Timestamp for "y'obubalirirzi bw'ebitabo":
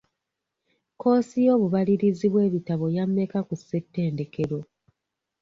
1.45-2.85